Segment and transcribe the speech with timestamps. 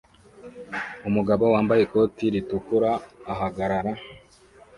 [1.07, 2.91] umugabo wambaye ikoti ritukura
[3.33, 3.91] ahagarara